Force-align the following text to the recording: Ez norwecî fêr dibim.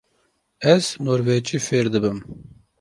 Ez 0.73 0.85
norwecî 1.05 1.59
fêr 1.67 1.85
dibim. 1.93 2.17